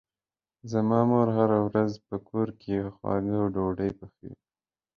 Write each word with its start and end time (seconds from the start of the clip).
زما 0.71 0.99
مور 1.09 1.27
هره 1.37 1.59
ورځ 1.67 1.91
په 2.07 2.15
کور 2.27 2.47
کې 2.61 2.91
خواږه 2.95 3.35
او 3.41 3.45
ډوډۍ 3.55 3.91
پخوي. 3.99 4.33